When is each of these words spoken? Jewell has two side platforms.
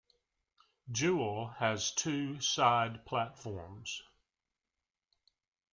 Jewell 0.91 1.49
has 1.59 1.91
two 1.91 2.39
side 2.41 3.05
platforms. 3.05 4.01